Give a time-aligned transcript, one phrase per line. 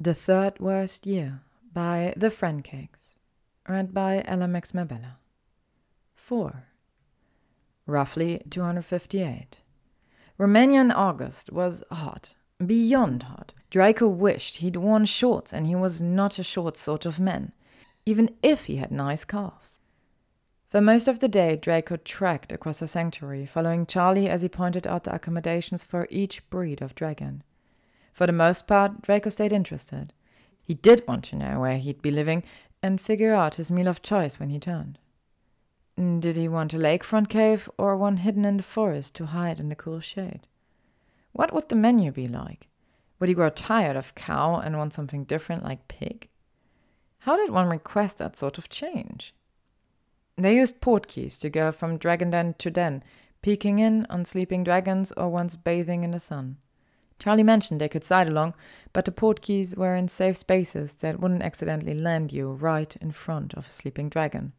[0.00, 1.40] The Third Worst Year
[1.74, 3.16] by The Francakes.
[3.68, 5.18] Read by Ella Mabella.
[6.14, 6.62] 4.
[7.84, 9.58] Roughly 258.
[10.38, 12.30] Romania in August was hot.
[12.64, 13.54] Beyond hot.
[13.70, 17.50] Draco wished he'd worn shorts and he was not a short sort of man,
[18.06, 19.80] even if he had nice calves.
[20.68, 24.86] For most of the day, Draco trekked across the sanctuary, following Charlie as he pointed
[24.86, 27.42] out the accommodations for each breed of dragon.
[28.18, 30.12] For the most part, Draco stayed interested.
[30.60, 32.42] He did want to know where he'd be living
[32.82, 34.98] and figure out his meal of choice when he turned.
[35.96, 39.60] Mm, did he want a lakefront cave or one hidden in the forest to hide
[39.60, 40.48] in the cool shade?
[41.30, 42.66] What would the menu be like?
[43.20, 46.28] Would he grow tired of cow and want something different like pig?
[47.20, 49.32] How did one request that sort of change?
[50.36, 53.04] They used portkeys to go from dragon den to den,
[53.42, 56.56] peeking in on sleeping dragons or ones bathing in the sun.
[57.18, 58.54] Charlie mentioned they could side along,
[58.92, 63.54] but the portkeys were in safe spaces that wouldn't accidentally land you right in front
[63.54, 64.52] of a sleeping dragon.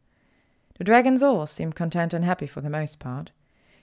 [0.77, 3.31] The dragons all seemed content and happy for the most part.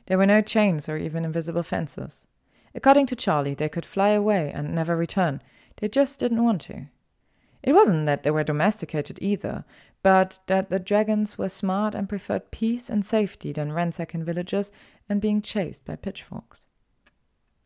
[0.06, 2.26] There were no chains or even invisible fences.
[2.74, 5.42] According to Charlie, they could fly away and never return.
[5.76, 6.86] They just didn't want to.
[7.62, 9.64] It wasn't that they were domesticated either,
[10.02, 14.70] but that the dragons were smart and preferred peace and safety than ransacking villages
[15.08, 16.66] and being chased by pitchforks.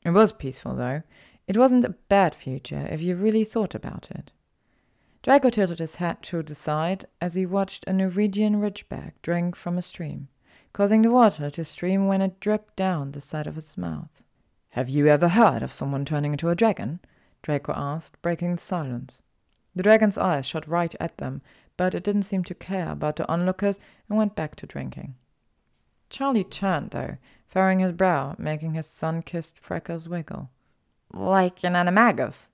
[0.04, 1.02] It was peaceful, though.
[1.46, 4.32] It wasn't a bad future if you really thought about it.
[5.22, 9.76] Draco tilted his head to the side as he watched a Norwegian ridgeback drink from
[9.76, 10.28] a stream,
[10.72, 14.22] causing the water to stream when it dripped down the side of its mouth.
[14.70, 17.00] Have you ever heard of someone turning into a dragon?
[17.42, 19.20] Draco asked, breaking the silence.
[19.74, 21.42] The dragon's eyes shot right at them,
[21.76, 23.78] but it didn't seem to care about the onlookers
[24.08, 25.16] and went back to drinking.
[26.10, 27.16] Charlie turned, though,
[27.46, 30.50] furrowing his brow, making his sun kissed freckles wiggle.
[31.12, 32.48] Like an animagus?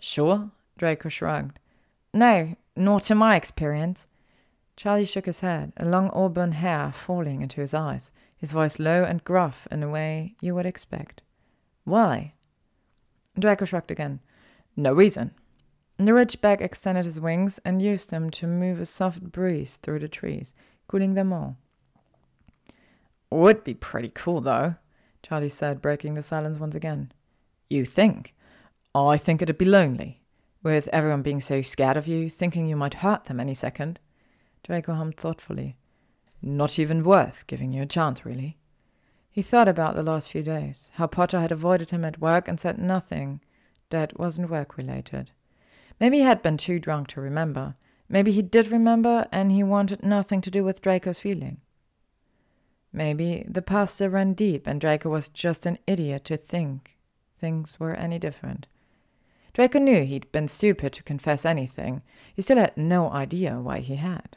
[0.00, 1.58] Sure, Draco shrugged.
[2.12, 4.06] No, not in my experience.
[4.76, 9.02] Charlie shook his head, a long auburn hair falling into his eyes, his voice low
[9.02, 11.22] and gruff in a way you would expect.
[11.84, 12.34] Why?
[13.38, 14.20] Draco shrugged again.
[14.76, 15.30] No reason.
[15.98, 20.08] The ridgeback extended his wings and used them to move a soft breeze through the
[20.08, 20.52] trees,
[20.88, 21.56] cooling them all.
[23.36, 24.76] Would be pretty cool, though,
[25.22, 27.12] Charlie said, breaking the silence once again.
[27.68, 28.34] You think?
[28.94, 30.22] I think it'd be lonely,
[30.62, 34.00] with everyone being so scared of you, thinking you might hurt them any second.
[34.64, 35.76] Draco hummed thoughtfully.
[36.40, 38.56] Not even worth giving you a chance, really.
[39.30, 42.58] He thought about the last few days, how Potter had avoided him at work and
[42.58, 43.42] said nothing
[43.90, 45.32] that wasn't work related.
[46.00, 47.74] Maybe he had been too drunk to remember.
[48.08, 51.60] Maybe he did remember and he wanted nothing to do with Draco's feeling.
[52.92, 56.96] Maybe the pasta ran deep and Draco was just an idiot to think
[57.38, 58.66] things were any different.
[59.52, 62.02] Draco knew he'd been stupid to confess anything.
[62.34, 64.36] He still had no idea why he had.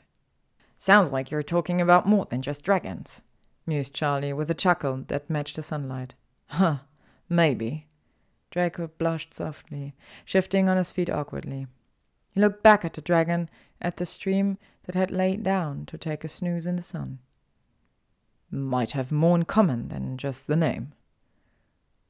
[0.78, 3.24] Sounds like you're talking about more than just dragons,
[3.66, 6.16] mused Charlie with a chuckle that matched the sunlight.
[6.48, 6.78] Huh,
[7.28, 7.88] maybe.
[8.50, 9.94] Draco blushed softly,
[10.24, 11.68] shifting on his feet awkwardly.
[12.34, 13.50] He looked back at the dragon,
[13.82, 17.20] at the stream that had laid down to take a snooze in the sun
[18.52, 20.94] might have more in common than just the name.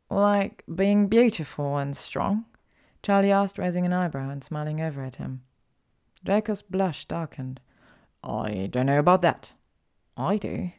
[0.10, 2.46] Like being beautiful and strong?
[3.04, 5.42] Charlie asked, raising an eyebrow and smiling over at him.
[6.24, 7.62] Draco's blush darkened.
[8.24, 9.54] I don't know about that.
[10.18, 10.72] I do.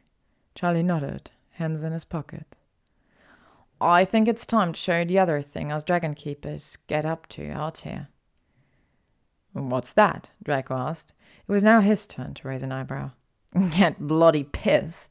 [0.54, 2.56] Charlie nodded, hands in his pocket.
[3.80, 7.50] I think it's time to show the other thing us dragon keepers get up to
[7.50, 8.08] out here.
[9.52, 10.28] What's that?
[10.42, 11.14] Draco asked.
[11.48, 13.12] It was now his turn to raise an eyebrow.
[13.76, 15.10] Get bloody pissed.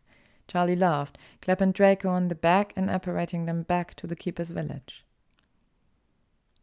[0.50, 5.06] Charlie laughed, clapping Draco on the back and apparating them back to the keeper's village.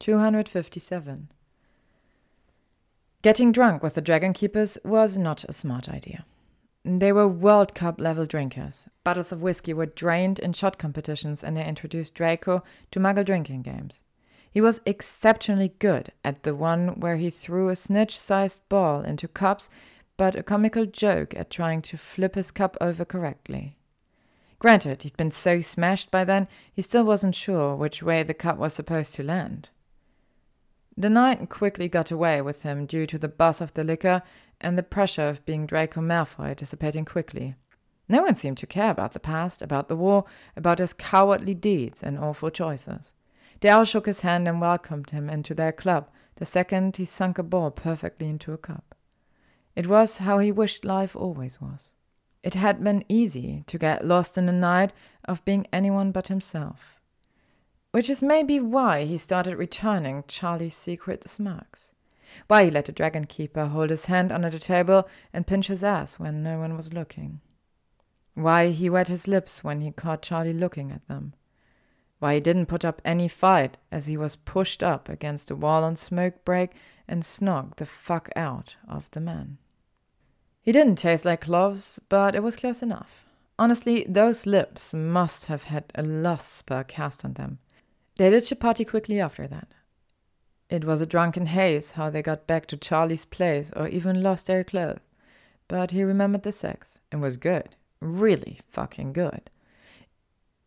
[0.00, 1.28] 257.
[3.22, 6.26] Getting drunk with the dragon keepers was not a smart idea.
[6.84, 8.86] They were World Cup level drinkers.
[9.02, 13.62] Bottles of whiskey were drained in shot competitions, and they introduced Draco to muggle drinking
[13.62, 14.00] games.
[14.50, 19.28] He was exceptionally good at the one where he threw a snitch sized ball into
[19.28, 19.68] cups
[20.16, 23.76] but a comical joke at trying to flip his cup over correctly.
[24.58, 28.56] Granted, he'd been so smashed by then, he still wasn't sure which way the cup
[28.56, 29.68] was supposed to land.
[30.96, 34.22] The night quickly got away with him due to the buzz of the liquor
[34.60, 37.54] and the pressure of being Draco Malfoy dissipating quickly.
[38.08, 40.24] No one seemed to care about the past, about the war,
[40.56, 43.12] about his cowardly deeds and awful choices.
[43.60, 47.38] They all shook his hand and welcomed him into their club the second he sunk
[47.38, 48.95] a ball perfectly into a cup.
[49.76, 51.92] It was how he wished life always was.
[52.42, 54.94] It had been easy to get lost in the night
[55.26, 56.98] of being anyone but himself.
[57.92, 61.92] Which is maybe why he started returning Charlie's secret smirks.
[62.46, 65.84] Why he let the dragon keeper hold his hand under the table and pinch his
[65.84, 67.40] ass when no one was looking.
[68.34, 71.34] Why he wet his lips when he caught Charlie looking at them.
[72.18, 75.84] Why he didn't put up any fight as he was pushed up against the wall
[75.84, 76.72] on smoke break
[77.06, 79.58] and snogged the fuck out of the man.
[80.66, 83.24] He didn't taste like cloves, but it was close enough.
[83.56, 87.60] Honestly, those lips must have had a lust spell cast on them.
[88.16, 89.68] They did chapati quickly after that.
[90.68, 94.48] It was a drunken haze how they got back to Charlie's place or even lost
[94.48, 95.08] their clothes.
[95.68, 97.76] But he remembered the sex and was good.
[98.00, 99.50] Really fucking good.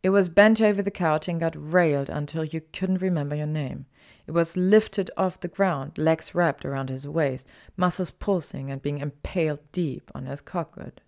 [0.01, 3.85] It was bent over the couch and got railed until you couldn't remember your name.
[4.27, 8.99] It was lifted off the ground, legs wrapped around his waist, muscles pulsing and being
[8.99, 11.01] impaled deep on his cockwood.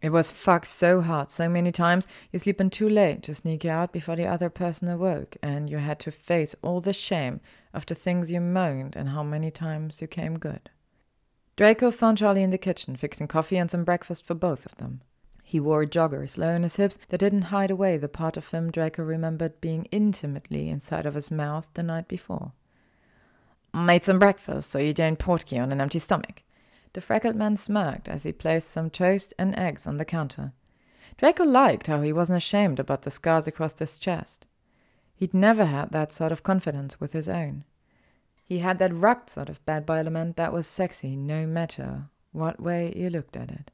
[0.00, 3.64] It was fucked so hard so many times you sleep in too late to sneak
[3.64, 7.40] out before the other person awoke, and you had to face all the shame
[7.74, 10.70] of the things you moaned and how many times you came good.
[11.56, 15.02] Draco found Charlie in the kitchen, fixing coffee and some breakfast for both of them.
[15.48, 18.70] He wore joggers low on his hips that didn't hide away the part of him
[18.70, 22.52] Draco remembered being intimately inside of his mouth the night before.
[23.72, 26.42] Made some breakfast so you don't portkey on an empty stomach.
[26.92, 30.52] The freckled man smirked as he placed some toast and eggs on the counter.
[31.16, 34.44] Draco liked how he wasn't ashamed about the scars across his chest.
[35.14, 37.64] He'd never had that sort of confidence with his own.
[38.44, 42.60] He had that rugged sort of bad boy element that was sexy no matter what
[42.60, 43.70] way you looked at it.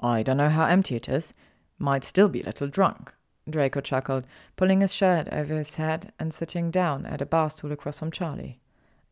[0.00, 1.34] I don't know how empty it is.
[1.78, 3.14] Might still be a little drunk.
[3.48, 4.26] Draco chuckled,
[4.56, 8.10] pulling his shirt over his head and sitting down at a bar stool across from
[8.10, 8.60] Charlie.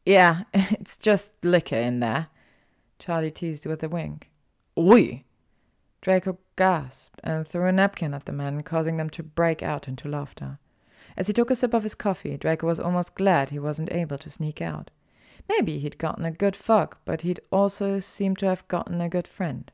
[0.04, 2.28] Yeah, it's just liquor in there.
[2.98, 4.30] Charlie teased with a wink.
[4.78, 5.24] Oi!
[6.00, 10.08] Draco gasped and threw a napkin at the men, causing them to break out into
[10.08, 10.58] laughter.
[11.16, 14.18] As he took a sip of his coffee, Draco was almost glad he wasn't able
[14.18, 14.90] to sneak out.
[15.48, 19.26] Maybe he'd gotten a good fuck, but he'd also seemed to have gotten a good
[19.26, 19.70] friend.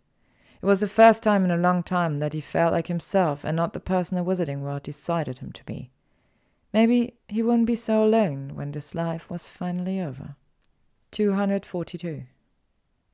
[0.65, 3.55] It was the first time in a long time that he felt like himself and
[3.55, 5.91] not the person the Wizarding World decided him to be.
[6.73, 10.37] Maybe he wouldn't be so alone when this life was finally over.
[11.11, 12.23] 242.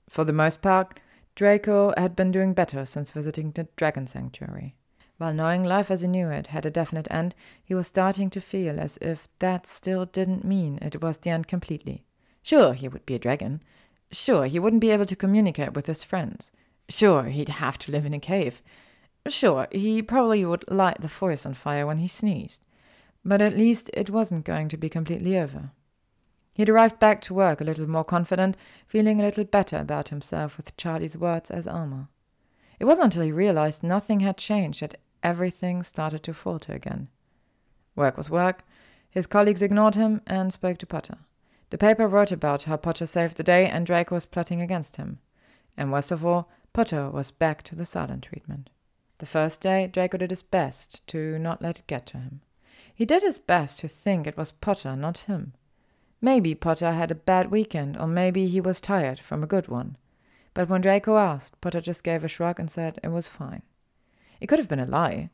[0.08, 1.00] For the most part,
[1.34, 4.76] Draco had been doing better since visiting the Dragon Sanctuary.
[5.18, 8.40] While knowing life as he knew it had a definite end, he was starting to
[8.40, 12.04] feel as if that still didn't mean it was the end completely.
[12.44, 13.60] Sure, he would be a dragon.
[14.12, 16.52] Sure, he wouldn't be able to communicate with his friends.
[16.90, 18.60] Sure, he'd have to live in a cave.
[19.28, 22.62] Sure, he probably would light the forest on fire when he sneezed.
[23.24, 25.70] But at least it wasn't going to be completely over.
[26.52, 28.56] He'd arrived back to work a little more confident,
[28.86, 32.08] feeling a little better about himself with Charlie's words as armor.
[32.80, 37.08] It wasn't until he realized nothing had changed that everything started to falter again.
[37.94, 38.64] Work was work.
[39.10, 41.18] His colleagues ignored him and spoke to Potter.
[41.70, 45.20] The paper wrote about how Potter saved the day and Draco was plotting against him.
[45.76, 48.70] And worst of all, Potter was back to the silent treatment.
[49.18, 52.40] The first day, Draco did his best to not let it get to him.
[52.94, 55.54] He did his best to think it was Potter, not him.
[56.20, 59.96] Maybe Potter had a bad weekend, or maybe he was tired from a good one.
[60.54, 63.62] But when Draco asked, Potter just gave a shrug and said it was fine.
[64.40, 65.30] It could have been a lie.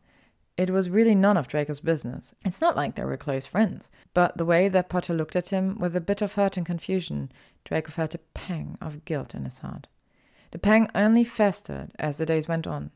[0.57, 2.35] It was really none of Draco's business.
[2.45, 3.91] It's not like they were close friends.
[4.15, 7.31] But the way that Potter looked at him, with a bit of hurt and confusion,
[7.65, 9.87] Draco felt a pang of guilt in his heart.
[10.57, 12.91] The pang only festered as the days went on.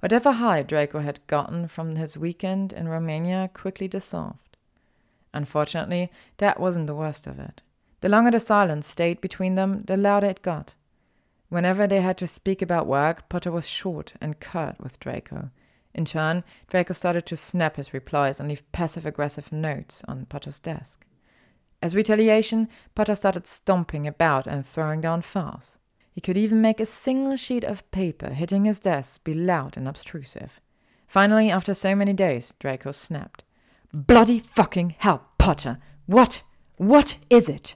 [0.00, 4.56] Whatever high Draco had gotten from his weekend in Romania quickly dissolved.
[5.34, 7.60] Unfortunately, that wasn't the worst of it.
[8.00, 10.72] The longer the silence stayed between them, the louder it got.
[11.50, 15.50] Whenever they had to speak about work, Potter was short and curt with Draco.
[15.92, 20.58] In turn, Draco started to snap his replies and leave passive aggressive notes on Potter's
[20.58, 21.04] desk.
[21.82, 25.76] As retaliation, Potter started stomping about and throwing down files.
[26.12, 29.88] He could even make a single sheet of paper hitting his desk be loud and
[29.88, 30.60] obtrusive.
[31.06, 33.42] Finally, after so many days, Draco snapped.
[33.92, 35.78] Bloody fucking hell, Potter!
[36.06, 36.42] What?
[36.76, 37.74] What is it?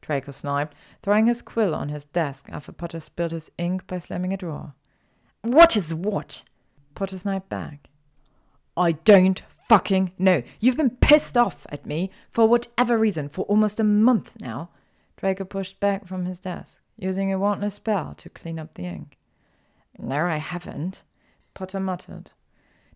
[0.00, 4.32] Draco sniped, throwing his quill on his desk after Potter spilled his ink by slamming
[4.32, 4.74] a drawer.
[5.42, 6.44] What is what?
[6.94, 7.88] Potter sniped back.
[8.76, 10.42] I don't fucking know.
[10.60, 14.70] You've been pissed off at me for whatever reason for almost a month now.
[15.16, 19.18] Draco pushed back from his desk, using a wandless spell to clean up the ink.
[19.98, 21.04] No, I haven't,
[21.54, 22.32] Potter muttered.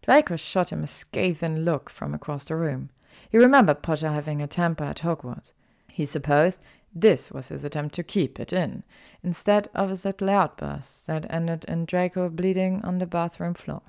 [0.02, 2.90] Draco shot him a scathing look from across the room.
[3.31, 5.52] He remembered Potter having a temper at Hogwarts.
[5.90, 6.61] He supposed
[6.95, 8.83] this was his attempt to keep it in,
[9.23, 13.83] instead of his little outbursts that ended in Draco bleeding on the bathroom floor.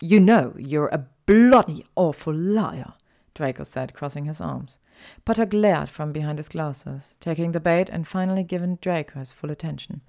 [0.00, 2.94] You know you're a bloody awful liar,
[3.34, 4.78] Draco said, crossing his arms.
[5.24, 9.50] Potter glared from behind his glasses, taking the bait and finally giving Draco his full
[9.50, 10.00] attention.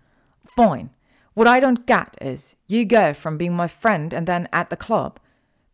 [0.45, 0.91] Fine.
[1.33, 4.75] What I don't get is, you go from being my friend and then at the
[4.75, 5.19] club.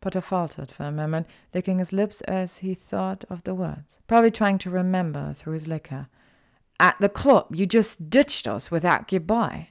[0.02, 4.32] Potter faltered for a moment, licking his lips as he thought of the words, probably
[4.32, 6.08] trying to remember through his liquor.
[6.80, 9.70] At the club, you just ditched us without goodbye.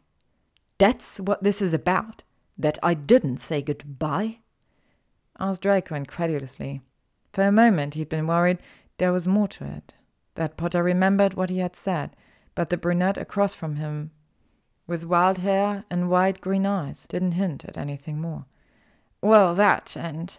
[0.79, 2.23] That's what this is about.
[2.59, 4.39] That I didn't say goodbye?
[5.39, 6.81] asked Draco incredulously.
[7.33, 8.59] For a moment he'd been worried
[8.99, 9.95] there was more to it,
[10.35, 12.17] that Potter remembered what he had said,
[12.55, 14.11] but the brunette across from him,
[14.87, 18.47] with wild hair and wide green eyes, didn't hint at anything more.
[19.21, 20.39] Well, that, and.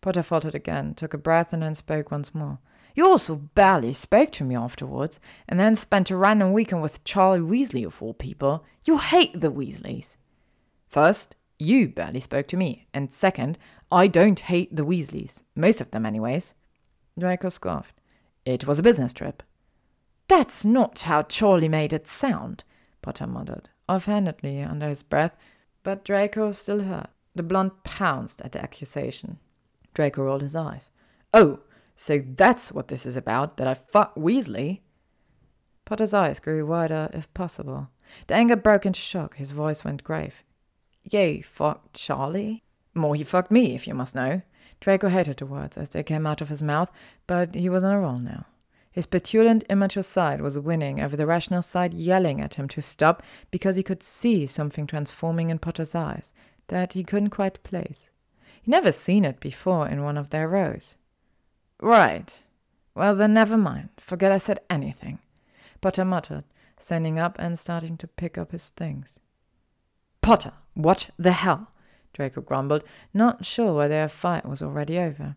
[0.00, 2.58] Potter faltered again, took a breath, and then spoke once more.
[2.94, 7.40] You also barely spoke to me afterwards, and then spent a random weekend with Charlie
[7.40, 8.64] Weasley, of all people.
[8.84, 10.16] You hate the Weasleys.
[10.88, 13.58] First, you barely spoke to me, and second,
[13.92, 15.42] I don't hate the Weasleys.
[15.54, 16.54] Most of them, anyways.
[17.18, 17.94] Draco scoffed.
[18.44, 19.42] It was a business trip.
[20.28, 22.64] That's not how Charlie made it sound,
[23.02, 25.36] Potter muttered, offhandedly under his breath,
[25.82, 27.08] but Draco still heard.
[27.34, 29.38] The blonde pounced at the accusation.
[29.94, 30.90] Draco rolled his eyes.
[31.34, 31.60] Oh,
[31.96, 34.80] so that's what this is about, that I fuck Weasley?
[35.84, 37.88] Potter's eyes grew wider, if possible.
[38.26, 39.36] The anger broke into shock.
[39.36, 40.42] His voice went grave.
[41.02, 42.62] You fucked Charlie?
[42.94, 44.42] More, he fucked me, if you must know.
[44.78, 46.90] Draco hated the words as they came out of his mouth,
[47.26, 48.46] but he was on a roll now.
[48.92, 53.22] His petulant, immature side was winning over the rational side, yelling at him to stop
[53.50, 56.32] because he could see something transforming in Potter's eyes
[56.68, 58.08] that he couldn't quite place.
[58.62, 60.96] He'd never seen it before in one of their rows.
[61.80, 62.42] Right.
[62.94, 63.90] Well, then never mind.
[63.98, 65.20] Forget I said anything.
[65.80, 66.44] Potter muttered,
[66.78, 69.18] standing up and starting to pick up his things.
[70.20, 71.70] Potter, what the hell?
[72.12, 75.36] Draco grumbled, not sure whether their fight was already over.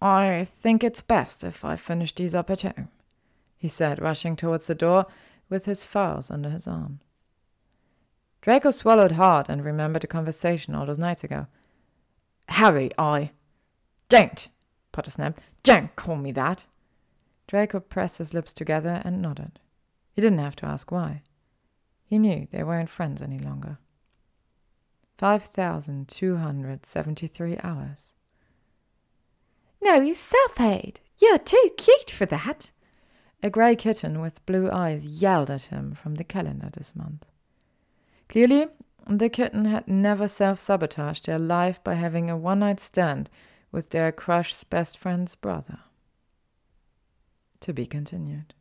[0.00, 2.88] I think it's best if I finish these up at home,
[3.56, 5.06] he said, rushing towards the door
[5.48, 7.00] with his files under his arm.
[8.40, 11.46] Draco swallowed hard and remembered a conversation all those nights ago.
[12.48, 13.30] Harry, I.
[14.08, 14.48] Don't,
[14.90, 15.40] Potter snapped.
[15.62, 16.66] Don't call me that.
[17.46, 19.60] Draco pressed his lips together and nodded.
[20.12, 21.22] He didn't have to ask why.
[22.04, 23.78] He knew they weren't friends any longer.
[25.18, 28.12] 5,273 hours.
[29.82, 31.00] No, you self-hate.
[31.20, 32.70] You're too cute for that.
[33.42, 37.26] A grey kitten with blue eyes yelled at him from the calendar this month.
[38.28, 38.66] Clearly,
[39.08, 43.28] the kitten had never self sabotaged their life by having a one night stand
[43.72, 45.80] with their crush's best friend's brother.
[47.60, 48.54] To be continued.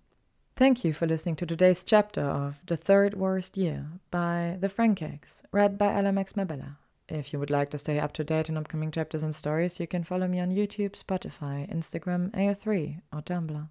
[0.56, 5.42] Thank you for listening to today's chapter of The Third Worst Year by The Francakes,
[5.52, 6.78] read by LMX Mabella.
[7.10, 9.88] If you would like to stay up to date on upcoming chapters and stories, you
[9.88, 13.70] can follow me on YouTube, Spotify, Instagram, AO3, or Tumblr.